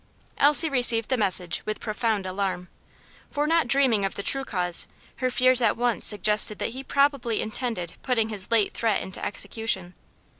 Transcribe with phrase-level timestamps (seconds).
[0.39, 2.69] Elsie received the message with profound alarm;
[3.29, 7.39] for not dreaming of the true cause, her fears at once suggested that he probably
[7.39, 9.93] intended putting his late threat into execution.